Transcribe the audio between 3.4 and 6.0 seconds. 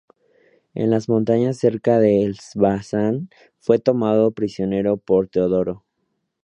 fue tomado prisionero por Teodoro.